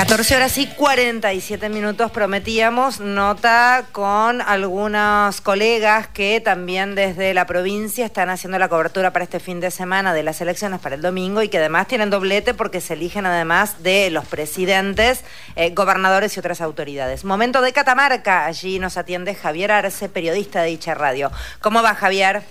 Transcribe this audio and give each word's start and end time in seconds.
14 0.00 0.36
horas 0.36 0.56
y 0.56 0.66
47 0.66 1.68
minutos 1.68 2.10
prometíamos 2.10 3.00
nota 3.00 3.84
con 3.92 4.40
algunos 4.40 5.42
colegas 5.42 6.08
que 6.08 6.40
también 6.40 6.94
desde 6.94 7.34
la 7.34 7.46
provincia 7.46 8.06
están 8.06 8.30
haciendo 8.30 8.58
la 8.58 8.70
cobertura 8.70 9.12
para 9.12 9.24
este 9.24 9.40
fin 9.40 9.60
de 9.60 9.70
semana 9.70 10.14
de 10.14 10.22
las 10.22 10.40
elecciones 10.40 10.80
para 10.80 10.94
el 10.94 11.02
domingo 11.02 11.42
y 11.42 11.50
que 11.50 11.58
además 11.58 11.86
tienen 11.86 12.08
doblete 12.08 12.54
porque 12.54 12.80
se 12.80 12.94
eligen 12.94 13.26
además 13.26 13.82
de 13.82 14.08
los 14.08 14.24
presidentes, 14.24 15.22
eh, 15.54 15.68
gobernadores 15.74 16.34
y 16.34 16.40
otras 16.40 16.62
autoridades. 16.62 17.26
Momento 17.26 17.60
de 17.60 17.74
Catamarca, 17.74 18.46
allí 18.46 18.78
nos 18.78 18.96
atiende 18.96 19.34
Javier 19.34 19.70
Arce, 19.70 20.08
periodista 20.08 20.62
de 20.62 20.68
dicha 20.68 20.94
radio. 20.94 21.30
¿Cómo 21.60 21.82
va 21.82 21.94
Javier? 21.94 22.42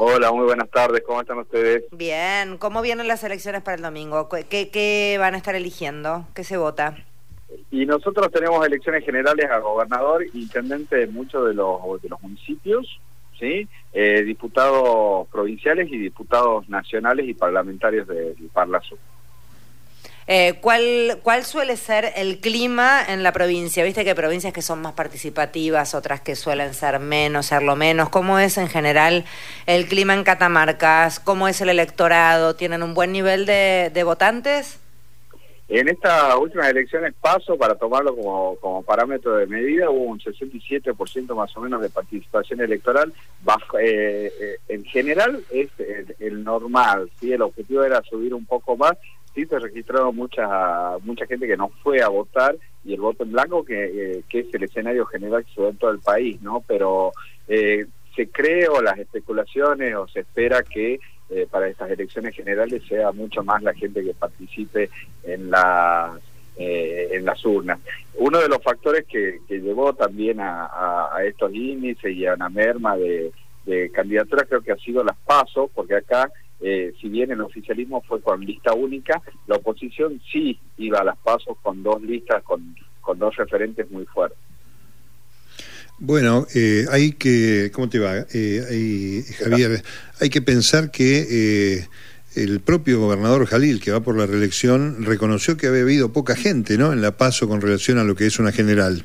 Hola, 0.00 0.30
muy 0.30 0.44
buenas 0.44 0.70
tardes, 0.70 1.02
¿cómo 1.04 1.20
están 1.20 1.38
ustedes? 1.38 1.82
Bien, 1.90 2.56
¿cómo 2.58 2.82
vienen 2.82 3.08
las 3.08 3.24
elecciones 3.24 3.62
para 3.62 3.74
el 3.74 3.82
domingo? 3.82 4.28
¿Qué, 4.28 4.70
qué 4.70 5.16
van 5.18 5.34
a 5.34 5.38
estar 5.38 5.56
eligiendo? 5.56 6.24
¿Qué 6.36 6.44
se 6.44 6.56
vota? 6.56 6.96
Y 7.72 7.84
nosotros 7.84 8.30
tenemos 8.30 8.64
elecciones 8.64 9.04
generales 9.04 9.50
a 9.50 9.58
gobernador, 9.58 10.24
intendente 10.34 10.94
de 10.94 11.08
muchos 11.08 11.48
de 11.48 11.54
los, 11.54 12.00
de 12.00 12.10
los 12.10 12.22
municipios, 12.22 13.00
¿sí? 13.40 13.66
Eh, 13.92 14.22
diputados 14.22 15.26
provinciales 15.32 15.90
y 15.90 15.98
diputados 15.98 16.68
nacionales 16.68 17.26
y 17.26 17.34
parlamentarios 17.34 18.06
del 18.06 18.36
Parlazo. 18.52 18.96
Eh, 20.30 20.58
¿cuál, 20.60 21.20
¿Cuál 21.22 21.42
suele 21.42 21.78
ser 21.78 22.12
el 22.14 22.38
clima 22.38 23.00
en 23.08 23.22
la 23.22 23.32
provincia? 23.32 23.82
Viste 23.82 24.04
que 24.04 24.10
hay 24.10 24.14
provincias 24.14 24.52
que 24.52 24.60
son 24.60 24.82
más 24.82 24.92
participativas, 24.92 25.94
otras 25.94 26.20
que 26.20 26.36
suelen 26.36 26.74
ser 26.74 26.98
menos, 26.98 27.46
serlo 27.46 27.76
menos. 27.76 28.10
¿Cómo 28.10 28.38
es 28.38 28.58
en 28.58 28.68
general 28.68 29.24
el 29.64 29.86
clima 29.86 30.12
en 30.12 30.24
Catamarca? 30.24 31.08
¿Cómo 31.24 31.48
es 31.48 31.62
el 31.62 31.70
electorado? 31.70 32.56
¿Tienen 32.56 32.82
un 32.82 32.92
buen 32.92 33.10
nivel 33.10 33.46
de, 33.46 34.02
votantes? 34.04 34.78
En 35.66 35.88
estas 35.88 36.34
últimas 36.36 36.68
elecciones 36.68 37.14
paso, 37.18 37.56
para 37.56 37.74
tomarlo 37.74 38.14
como, 38.14 38.56
como 38.56 38.82
parámetro 38.82 39.34
de 39.34 39.46
medida, 39.46 39.88
hubo 39.88 40.04
un 40.04 40.18
67% 40.18 41.34
más 41.34 41.56
o 41.56 41.60
menos 41.60 41.80
de 41.80 41.88
participación 41.88 42.60
electoral. 42.60 43.14
Bajo, 43.42 43.78
eh, 43.78 44.26
eh, 44.26 44.56
en 44.68 44.84
general 44.84 45.42
es 45.50 45.70
el, 45.78 46.14
el, 46.18 46.44
normal, 46.44 47.10
¿sí? 47.18 47.32
el 47.32 47.40
objetivo 47.40 47.82
era 47.82 48.02
subir 48.02 48.34
un 48.34 48.44
poco 48.44 48.76
más 48.76 48.92
sí 49.34 49.46
se 49.46 49.58
registró 49.58 50.12
mucha 50.12 50.98
mucha 51.02 51.26
gente 51.26 51.46
que 51.46 51.56
no 51.56 51.68
fue 51.82 52.02
a 52.02 52.08
votar 52.08 52.56
y 52.84 52.94
el 52.94 53.00
voto 53.00 53.24
en 53.24 53.32
blanco 53.32 53.64
que, 53.64 53.84
eh, 53.84 54.22
que 54.28 54.40
es 54.40 54.54
el 54.54 54.64
escenario 54.64 55.04
general 55.06 55.44
que 55.44 55.54
se 55.54 55.68
en 55.68 55.76
todo 55.76 55.90
el 55.90 55.98
país, 56.00 56.40
¿no? 56.42 56.62
Pero 56.66 57.12
eh, 57.46 57.86
se 58.14 58.28
cree 58.28 58.66
las 58.82 58.98
especulaciones 58.98 59.94
o 59.94 60.08
se 60.08 60.20
espera 60.20 60.62
que 60.62 60.98
eh, 61.30 61.46
para 61.50 61.68
estas 61.68 61.90
elecciones 61.90 62.34
generales 62.34 62.82
sea 62.88 63.12
mucho 63.12 63.42
más 63.44 63.62
la 63.62 63.74
gente 63.74 64.02
que 64.02 64.14
participe 64.14 64.90
en 65.24 65.50
las 65.50 66.20
en 66.60 67.24
las 67.24 67.44
urnas. 67.44 67.78
Uno 68.16 68.40
de 68.40 68.48
los 68.48 68.60
factores 68.60 69.04
que, 69.06 69.38
que 69.46 69.60
llevó 69.60 69.92
también 69.92 70.40
a, 70.40 70.68
a, 71.14 71.22
estos 71.24 71.54
índices 71.54 72.12
y 72.12 72.26
a 72.26 72.34
una 72.34 72.48
merma 72.48 72.96
de, 72.96 73.30
de 73.64 73.92
candidaturas 73.92 74.48
creo 74.48 74.62
que 74.62 74.72
ha 74.72 74.76
sido 74.78 75.04
las 75.04 75.16
pasos, 75.18 75.70
porque 75.72 75.94
acá 75.94 76.32
eh, 76.60 76.92
si 77.00 77.08
bien 77.08 77.30
el 77.30 77.40
oficialismo 77.40 78.02
fue 78.02 78.20
con 78.20 78.44
lista 78.44 78.74
única, 78.74 79.22
la 79.46 79.56
oposición 79.56 80.20
sí 80.32 80.58
iba 80.76 80.98
a 80.98 81.04
las 81.04 81.16
pasos 81.18 81.56
con 81.62 81.82
dos 81.82 82.02
listas, 82.02 82.42
con, 82.42 82.74
con 83.00 83.18
dos 83.18 83.36
referentes 83.36 83.88
muy 83.90 84.04
fuertes. 84.06 84.38
Bueno, 86.00 86.46
eh, 86.54 86.86
hay 86.90 87.12
que, 87.12 87.70
¿cómo 87.72 87.88
te 87.88 87.98
va? 87.98 88.18
Eh, 88.32 88.64
hay, 88.68 89.22
Javier, 89.34 89.82
hay 90.20 90.30
que 90.30 90.42
pensar 90.42 90.90
que 90.90 91.86
el 92.34 92.60
propio 92.60 93.00
gobernador 93.00 93.46
Jalil, 93.46 93.80
que 93.80 93.90
va 93.90 94.00
por 94.00 94.16
la 94.16 94.26
reelección, 94.26 95.04
reconoció 95.04 95.56
que 95.56 95.66
había 95.68 95.82
habido 95.82 96.12
poca 96.12 96.36
gente, 96.36 96.76
¿no? 96.76 96.92
En 96.92 97.02
la 97.02 97.16
paso 97.16 97.48
con 97.48 97.60
relación 97.60 97.98
a 97.98 98.04
lo 98.04 98.14
que 98.14 98.26
es 98.26 98.38
una 98.38 98.52
general. 98.52 99.04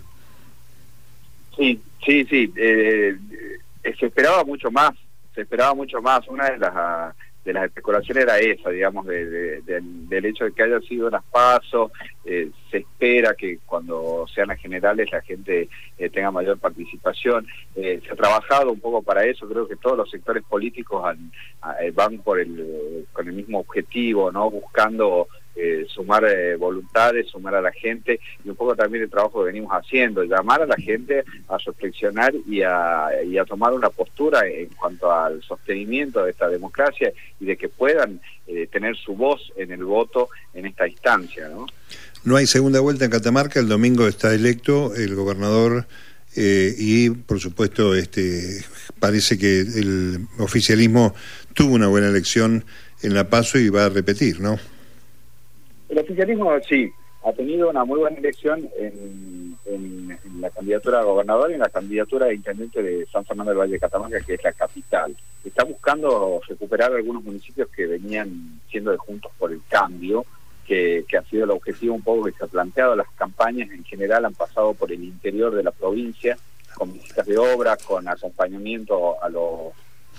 Sí, 1.56 1.80
sí, 2.06 2.26
sí. 2.26 2.52
se 2.56 4.06
esperaba 4.06 4.44
mucho 4.44 4.70
más, 4.70 4.92
se 5.34 5.42
esperaba 5.42 5.74
mucho 5.74 6.00
más. 6.02 6.28
Una 6.28 6.50
de 6.50 6.58
las 6.58 7.16
de 7.44 7.54
las 7.54 7.66
especulaciones 7.66 8.24
era 8.24 8.40
esa, 8.40 8.70
digamos, 8.70 9.06
de, 9.06 9.62
del 9.62 10.26
hecho 10.26 10.46
de 10.46 10.54
que 10.54 10.64
haya 10.64 10.80
sido 10.82 11.08
unas 11.08 11.24
pasos, 11.26 11.92
eh, 12.26 12.50
se 12.72 12.78
espera 12.78 13.36
que 13.36 13.60
cuando 13.66 14.26
sean 14.34 14.48
las 14.48 14.60
generales 14.60 15.12
la 15.12 15.22
gente 15.22 15.68
eh, 15.98 16.10
tenga 16.10 16.32
mayor 16.32 16.58
participación. 16.58 17.46
Eh, 17.76 18.02
se 18.06 18.14
ha 18.14 18.16
trabajado 18.16 18.72
un 18.72 18.80
poco 18.80 19.02
para 19.02 19.26
eso, 19.26 19.48
creo 19.48 19.68
que 19.68 19.76
todos 19.76 19.98
los 19.98 20.10
sectores 20.10 20.44
políticos 20.44 21.04
van 21.94 22.18
por 22.20 22.40
el, 22.40 23.06
con 23.12 23.28
el 23.28 23.34
mismo 23.34 23.60
objetivo, 23.60 24.32
¿no? 24.32 24.50
Buscando 24.50 25.28
eh, 25.56 25.86
sumar 25.88 26.26
eh, 26.26 26.56
voluntades, 26.56 27.28
sumar 27.28 27.54
a 27.54 27.62
la 27.62 27.72
gente 27.72 28.20
y 28.44 28.50
un 28.50 28.56
poco 28.56 28.76
también 28.76 29.04
el 29.04 29.10
trabajo 29.10 29.42
que 29.42 29.52
venimos 29.52 29.72
haciendo, 29.72 30.24
llamar 30.24 30.64
a 30.64 30.66
la 30.66 30.76
gente 30.78 31.24
a 31.48 31.58
reflexionar 31.60 32.34
y 32.48 32.64
a, 32.64 33.10
y 33.24 33.38
a 33.38 33.46
tomar 33.46 33.72
una 33.74 33.92
postura 33.92 34.48
en 34.48 34.70
cuanto 34.70 35.12
al 35.12 35.44
sostenimiento 35.44 36.24
de 36.24 36.32
esta 36.32 36.50
democracia 36.50 37.14
y 37.40 37.46
de 37.46 37.56
que 37.56 37.70
puedan 37.70 38.20
eh, 38.48 38.68
tener 38.72 38.98
su 38.98 39.16
voz 39.16 39.54
en 39.56 39.72
el 39.72 39.84
voto 39.84 40.30
en 40.56 40.66
esta 40.66 40.88
instancia. 40.88 41.48
¿no? 41.50 41.68
no 42.24 42.36
hay 42.36 42.48
segunda 42.48 42.80
vuelta 42.80 43.06
en 43.06 43.12
Catamarca, 43.12 43.60
el 43.60 43.68
domingo 43.68 44.08
está 44.08 44.34
electo 44.34 44.96
el 44.96 45.14
gobernador 45.14 45.86
y 46.36 47.12
por 47.12 47.40
supuesto 47.40 47.94
este 47.94 48.66
parece 49.00 49.38
que 49.38 49.60
el 49.60 50.26
oficialismo 50.40 51.14
tuvo 51.54 51.76
una 51.76 51.86
buena 51.86 52.08
elección 52.08 52.66
en 53.04 53.14
La 53.14 53.30
Paso 53.30 53.60
y 53.60 53.70
va 53.70 53.86
a 53.86 53.90
repetir, 53.90 54.42
¿no? 54.42 54.58
El 55.90 56.00
oficialismo 56.00 56.52
sí, 56.68 56.92
ha 57.26 57.32
tenido 57.34 57.70
una 57.70 57.86
muy 57.86 58.00
buena 58.00 58.18
elección 58.18 58.70
en, 58.78 59.34
la 60.40 60.50
candidatura 60.50 61.00
a 61.00 61.04
gobernador 61.04 61.52
y 61.52 61.54
en 61.54 61.62
la 61.62 61.70
candidatura 61.70 62.26
de 62.26 62.36
intendente 62.36 62.84
de 62.84 63.06
San 63.06 63.24
Fernando 63.24 63.52
del 63.52 63.60
Valle 63.60 63.74
de 63.74 63.80
Catamarca, 63.80 64.20
que 64.20 64.34
es 64.34 64.44
la 64.44 64.52
capital. 64.52 65.16
Está 65.44 65.64
buscando 65.64 66.42
recuperar 66.46 66.92
algunos 66.92 67.24
municipios 67.24 67.70
que 67.70 67.86
venían 67.86 68.60
siendo 68.70 68.92
de 68.92 68.98
Juntos 68.98 69.32
por 69.38 69.54
el 69.54 69.62
Cambio, 69.70 70.26
que, 70.66 71.06
ha 71.18 71.24
sido 71.30 71.46
el 71.46 71.52
objetivo 71.52 71.96
un 71.96 72.02
poco 72.02 72.26
que 72.26 72.34
se 72.34 72.44
ha 72.44 72.48
planteado. 72.48 72.96
Las 72.96 73.10
campañas 73.12 73.70
en 73.72 73.86
general 73.86 74.26
han 74.26 74.34
pasado 74.34 74.74
por 74.74 74.92
el 74.92 75.02
interior 75.02 75.56
de 75.56 75.64
la 75.64 75.72
provincia, 75.72 76.38
con 76.76 76.92
visitas 76.92 77.26
de 77.26 77.38
obras, 77.38 77.82
con 77.84 78.06
acompañamiento 78.08 79.24
a 79.24 79.30
los 79.30 79.72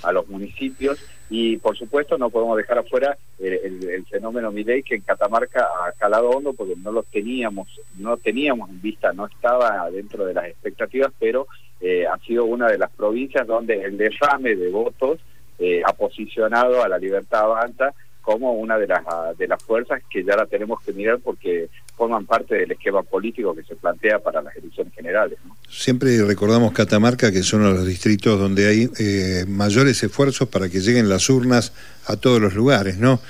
a 0.04 0.12
los 0.12 0.28
municipios 0.28 1.04
y 1.30 1.56
por 1.56 1.76
supuesto 1.76 2.18
no 2.18 2.30
podemos 2.30 2.56
dejar 2.56 2.78
afuera 2.78 3.16
el, 3.38 4.04
fenómeno 4.06 4.52
Miley 4.52 4.82
que 4.82 4.96
en 4.96 5.00
Catamarca 5.02 5.66
ha 5.84 5.92
calado 5.92 6.30
hondo 6.30 6.52
porque 6.52 6.74
no 6.76 6.92
lo 6.92 7.02
teníamos, 7.02 7.68
no 7.98 8.16
teníamos 8.16 8.70
en 8.70 8.80
vista, 8.80 9.12
no 9.12 9.26
estaba 9.26 9.90
dentro 9.90 10.24
de 10.24 10.34
las 10.34 10.46
expectativas, 10.46 11.12
pero 11.18 11.46
eh, 11.80 12.06
ha 12.06 12.18
sido 12.18 12.44
una 12.44 12.68
de 12.68 12.78
las 12.78 12.90
provincias 12.90 13.46
donde 13.46 13.82
el 13.82 13.96
derrame 13.96 14.54
de 14.54 14.70
votos 14.70 15.18
eh, 15.58 15.82
ha 15.84 15.92
posicionado 15.92 16.82
a 16.82 16.88
la 16.88 16.98
libertad 16.98 17.42
avanza 17.44 17.94
como 18.22 18.54
una 18.54 18.78
de 18.78 18.86
las, 18.86 19.04
de 19.36 19.46
las 19.46 19.62
fuerzas 19.62 20.02
que 20.10 20.24
ya 20.24 20.36
la 20.36 20.46
tenemos 20.46 20.80
que 20.82 20.92
mirar 20.92 21.18
porque 21.22 21.68
forman 21.96 22.26
parte 22.26 22.56
del 22.56 22.72
esquema 22.72 23.02
político 23.02 23.54
que 23.54 23.62
se 23.62 23.76
plantea 23.76 24.18
para 24.18 24.42
las 24.42 24.54
elecciones 24.56 24.92
generales. 24.94 25.38
Siempre 25.68 26.22
recordamos 26.24 26.72
Catamarca, 26.72 27.30
que 27.30 27.42
son 27.42 27.62
los 27.62 27.86
distritos 27.86 28.38
donde 28.38 28.66
hay 28.66 28.90
eh, 28.98 29.44
mayores 29.46 30.02
esfuerzos 30.02 30.48
para 30.48 30.68
que 30.68 30.80
lleguen 30.80 31.08
las 31.08 31.28
urnas 31.30 31.72
a 32.06 32.16
todos 32.16 32.40
los 32.40 32.54
lugares, 32.54 32.98
¿no? 32.98 33.20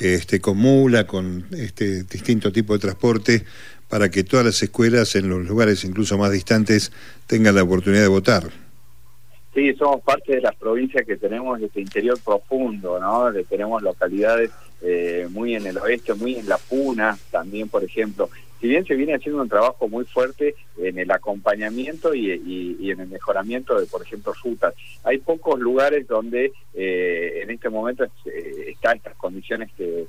Este, 0.00 0.40
con 0.40 0.56
mula, 0.56 1.06
con 1.06 1.46
este 1.52 2.04
distinto 2.04 2.50
tipo 2.50 2.72
de 2.72 2.78
transporte, 2.78 3.44
para 3.88 4.10
que 4.10 4.24
todas 4.24 4.46
las 4.46 4.62
escuelas 4.62 5.14
en 5.16 5.28
los 5.28 5.46
lugares 5.46 5.84
incluso 5.84 6.16
más 6.16 6.32
distantes 6.32 6.92
tengan 7.26 7.54
la 7.54 7.62
oportunidad 7.62 8.02
de 8.02 8.08
votar. 8.08 8.44
Sí, 9.54 9.74
somos 9.74 10.00
parte 10.00 10.36
de 10.36 10.40
las 10.40 10.56
provincias 10.56 11.06
que 11.06 11.16
tenemos 11.16 11.60
este 11.60 11.82
interior 11.82 12.18
profundo, 12.24 12.98
¿no? 12.98 13.30
tenemos 13.50 13.82
localidades 13.82 14.50
eh, 14.82 15.28
muy 15.30 15.54
en 15.54 15.66
el 15.66 15.78
oeste, 15.78 16.14
muy 16.14 16.36
en 16.36 16.48
la 16.48 16.58
Puna 16.58 17.16
también, 17.30 17.68
por 17.68 17.84
ejemplo. 17.84 18.28
Si 18.60 18.68
bien 18.68 18.84
se 18.84 18.94
viene 18.94 19.14
haciendo 19.14 19.42
un 19.42 19.48
trabajo 19.48 19.88
muy 19.88 20.04
fuerte 20.04 20.54
en 20.78 20.98
el 20.98 21.10
acompañamiento 21.10 22.14
y, 22.14 22.30
en 22.30 23.00
el 23.00 23.08
mejoramiento 23.08 23.78
de, 23.78 23.86
por 23.86 24.02
ejemplo, 24.02 24.32
rutas, 24.42 24.74
hay 25.02 25.18
pocos 25.18 25.58
lugares 25.58 26.06
donde 26.06 26.52
eh, 26.74 27.40
en 27.42 27.50
este 27.50 27.68
momento 27.68 28.04
eh, 28.04 28.66
están 28.68 28.98
estas 28.98 29.16
condiciones 29.16 29.70
que, 29.76 30.06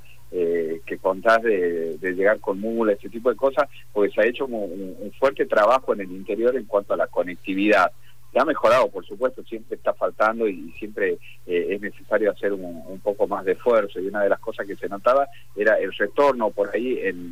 que 0.84 0.98
contás 0.98 1.42
de, 1.42 1.96
llegar 2.00 2.40
con 2.40 2.60
mula, 2.60 2.92
ese 2.92 3.08
tipo 3.08 3.30
de 3.30 3.36
cosas, 3.36 3.68
porque 3.92 4.12
se 4.12 4.20
ha 4.20 4.26
hecho 4.26 4.46
un 4.46 5.12
fuerte 5.18 5.46
trabajo 5.46 5.92
en 5.92 6.00
el 6.00 6.10
interior 6.10 6.56
en 6.56 6.64
cuanto 6.64 6.94
a 6.94 6.96
la 6.96 7.06
conectividad 7.06 7.92
se 8.34 8.40
ha 8.40 8.44
mejorado, 8.44 8.88
por 8.88 9.06
supuesto, 9.06 9.44
siempre 9.44 9.76
está 9.76 9.94
faltando 9.94 10.48
y 10.48 10.72
siempre 10.72 11.18
eh, 11.46 11.66
es 11.70 11.80
necesario 11.80 12.32
hacer 12.32 12.52
un, 12.52 12.98
poco 13.00 13.28
más 13.28 13.44
de 13.44 13.52
esfuerzo. 13.52 14.00
Y 14.00 14.08
una 14.08 14.24
de 14.24 14.28
las 14.28 14.40
cosas 14.40 14.66
que 14.66 14.74
se 14.74 14.88
notaba 14.88 15.28
era 15.54 15.78
el 15.78 15.92
retorno 15.92 16.50
por 16.50 16.74
ahí 16.74 16.98
en, 17.00 17.22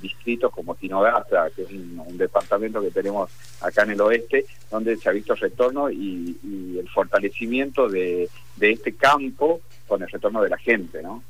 distritos 0.00 0.50
como 0.50 0.74
Tinogasta, 0.76 1.50
que 1.54 1.62
es 1.62 1.70
un, 1.70 2.16
departamento 2.16 2.80
que 2.80 2.90
tenemos 2.90 3.30
acá 3.60 3.82
en 3.82 3.90
el 3.90 4.00
oeste, 4.00 4.46
donde 4.70 4.96
se 4.96 5.10
ha 5.10 5.12
visto 5.12 5.34
retorno 5.34 5.90
y, 5.90 6.38
el 6.78 6.88
fortalecimiento 6.88 7.90
de 7.90 8.30
este 8.60 8.94
campo 8.94 9.60
con 9.86 10.02
el 10.02 10.08
retorno 10.08 10.40
de 10.42 10.48
la 10.48 10.56
gente, 10.56 11.02
¿no? 11.02 11.22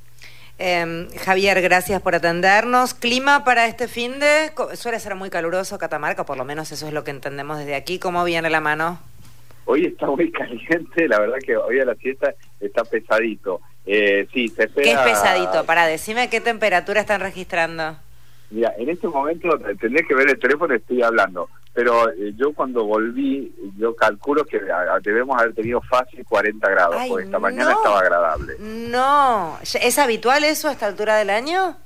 Em, 0.62 1.08
Javier, 1.16 1.62
gracias 1.62 2.02
por 2.02 2.14
atendernos. 2.14 2.92
Clima 2.92 3.44
para 3.44 3.66
este 3.66 3.88
fin 3.88 4.20
de... 4.20 4.52
Suele 4.74 5.00
ser 5.00 5.14
muy 5.14 5.30
caluroso 5.30 5.78
Catamarca, 5.78 6.26
por 6.26 6.36
lo 6.36 6.44
menos 6.44 6.70
eso 6.70 6.86
es 6.86 6.92
lo 6.92 7.02
que 7.02 7.10
entendemos 7.10 7.56
desde 7.56 7.74
aquí. 7.74 7.98
¿Cómo 7.98 8.22
viene 8.24 8.50
la 8.50 8.60
mano? 8.60 9.00
Hoy 9.64 9.86
está 9.86 10.04
muy 10.04 10.30
caliente, 10.32 11.08
la 11.08 11.18
verdad 11.18 11.38
que 11.42 11.56
hoy 11.56 11.80
a 11.80 11.86
la 11.86 11.94
siesta 11.94 12.34
está 12.60 12.84
pesadito. 12.84 13.62
Eh, 13.86 14.28
sí, 14.34 14.48
se 14.48 14.64
espera... 14.64 14.84
¿Qué 14.84 14.92
es 14.92 14.98
pesadito? 14.98 15.64
Para, 15.64 15.86
decime 15.86 16.28
qué 16.28 16.42
temperatura 16.42 17.00
están 17.00 17.22
registrando. 17.22 17.96
Mira, 18.50 18.74
en 18.76 18.90
este 18.90 19.08
momento 19.08 19.48
tendré 19.80 20.06
que 20.06 20.14
ver 20.14 20.28
el 20.28 20.38
teléfono, 20.38 20.74
estoy 20.74 21.00
hablando 21.00 21.48
pero 21.72 22.10
eh, 22.10 22.32
yo 22.36 22.52
cuando 22.52 22.84
volví, 22.84 23.52
yo 23.78 23.94
calculo 23.94 24.44
que 24.44 24.60
debemos 25.02 25.40
haber 25.40 25.54
tenido 25.54 25.80
fácil 25.82 26.24
40 26.24 26.68
grados, 26.68 26.96
porque 27.08 27.24
esta 27.24 27.38
mañana 27.38 27.72
estaba 27.72 28.00
agradable. 28.00 28.56
No, 28.58 29.58
¿es 29.62 29.98
habitual 29.98 30.44
eso 30.44 30.68
a 30.68 30.72
esta 30.72 30.86
altura 30.86 31.16
del 31.16 31.30
año? 31.30 31.76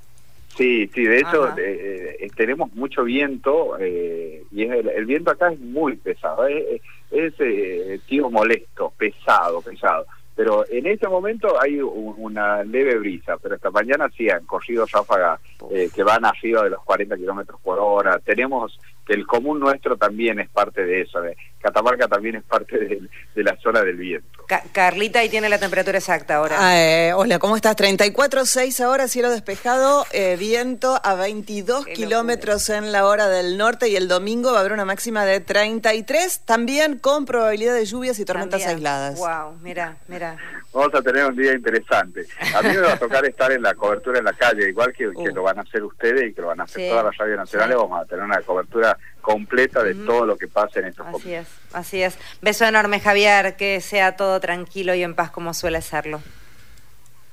Sí, 0.57 0.89
sí, 0.95 1.03
de 1.03 1.19
hecho 1.19 1.49
eh, 1.59 2.17
eh, 2.21 2.31
tenemos 2.37 2.73
mucho 2.75 3.03
viento 3.03 3.77
y 3.81 4.63
el, 4.63 5.05
viento 5.05 5.33
acá 5.33 5.53
es 5.53 5.59
muy 5.59 5.97
pesado, 5.97 6.47
es, 6.47 6.81
es 7.11 8.03
tío 8.07 8.31
molesto, 8.31 8.93
pesado, 8.97 9.61
pesado. 9.61 10.07
Pero 10.37 10.65
en 10.69 10.87
este 10.87 11.09
momento 11.09 11.61
hay 11.61 11.81
una 11.81 12.65
leve 12.65 12.97
brisa, 12.99 13.37
pero 13.41 13.55
esta 13.55 13.71
mañana 13.71 14.09
sí 14.17 14.29
han 14.29 14.45
corrido 14.47 14.85
ráfagas 14.93 15.41
que 15.69 16.03
van 16.03 16.25
arriba 16.25 16.63
de 16.63 16.71
los 16.71 16.83
40 16.85 17.17
kilómetros 17.17 17.61
por 17.61 17.79
hora. 17.79 18.19
Tenemos 18.19 18.79
que 19.07 19.13
el 19.13 19.27
común 19.27 19.61
nuestro 19.61 19.97
también 19.97 20.41
es 20.41 20.49
parte 20.49 20.85
de 20.85 21.03
eso. 21.03 21.21
De, 21.21 21.37
Catamarca 21.61 22.09
también 22.09 22.37
es 22.37 22.43
parte 22.43 22.79
de, 22.79 23.43
la 23.43 23.57
zona 23.63 23.83
del 23.83 23.97
viento. 23.97 24.45
Carlita, 24.73 25.21
ahí 25.21 25.31
tiene 25.31 25.49
la 25.49 25.59
temperatura 25.59 25.97
exacta 25.97 26.37
ahora. 26.37 26.57
Ah, 26.59 26.79
eh, 26.79 27.13
hola, 27.15 27.39
¿cómo 27.39 27.57
estás? 27.57 27.77
34.6 27.77 28.85
ahora, 28.85 29.09
cielo 29.09 29.31
despejado, 29.31 30.05
eh, 30.13 30.37
viento 30.39 31.01
a 31.03 31.15
22 31.15 31.87
kilómetros 31.87 32.69
en 32.69 32.93
la 32.93 33.07
hora 33.07 33.29
del 33.29 33.57
norte 33.57 33.89
y 33.89 33.97
el 33.97 34.09
domingo 34.09 34.53
va 34.53 34.59
a 34.59 34.61
haber 34.61 34.73
una 34.73 34.85
máxima 34.85 35.25
de 35.25 35.41
33, 35.41 36.41
también 36.41 36.99
con 36.99 37.25
probabilidad 37.25 37.75
de 37.75 37.87
lluvias 37.87 38.19
y 38.19 38.27
tormentas 38.27 38.67
aisladas. 38.67 39.19
Wow, 39.19 39.59
mira, 39.63 39.97
mira. 40.09 40.37
Vamos 40.75 40.95
a 40.95 41.01
tener 41.03 41.25
un 41.25 41.37
día 41.37 41.55
interesante. 41.55 42.27
A 42.55 42.61
mí 42.61 42.69
me 42.71 42.81
va 42.81 42.95
a 42.95 42.99
tocar 42.99 43.25
estar 43.25 43.53
en 43.53 43.63
la 43.63 43.75
cobertura 43.75 44.19
en 44.19 44.25
la 44.25 44.33
calle, 44.33 44.69
igual 44.69 44.93
que, 44.93 45.09
uh. 45.09 45.27
lo 45.33 45.45
van 45.45 45.54
a 45.59 45.63
hacer 45.63 45.83
ustedes 45.83 46.31
y 46.31 46.35
que 46.35 46.41
lo 46.41 46.49
van 46.49 46.61
a 46.61 46.65
hacer 46.65 46.91
todas 46.91 47.05
las 47.05 47.17
radios 47.17 47.39
nacionales, 47.39 47.77
vamos 47.77 48.01
a 48.01 48.05
tener 48.05 48.25
una 48.25 48.41
cobertura 48.43 48.99
completa 49.21 49.83
de 49.83 49.95
todo 49.95 50.27
lo 50.27 50.37
que 50.37 50.49
pasa 50.49 50.81
en 50.81 50.87
estos 50.87 51.07
Así 51.07 51.35
es, 51.35 51.49
así 51.73 52.03
es. 52.03 52.19
Beso 52.43 52.65
enorme, 52.65 53.01
Javier, 53.01 53.57
que 53.57 53.81
sea 53.81 54.17
todo 54.17 54.41
tranquilo 54.41 54.95
y 54.95 55.03
en 55.03 55.15
paz 55.15 55.31
como 55.31 55.55
suele 55.55 55.81
serlo. 55.83 56.21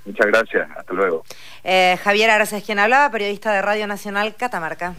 Muchas 0.06 0.28
gracias, 0.28 0.70
hasta 0.76 0.94
luego. 0.94 1.24
Eh, 1.64 1.98
Javier 2.04 2.32
Arce 2.32 2.58
es 2.58 2.64
quien 2.64 2.80
hablaba, 2.80 3.12
periodista 3.12 3.52
de 3.54 3.62
Radio 3.62 3.86
Nacional 3.88 4.36
Catamarca. 4.36 4.96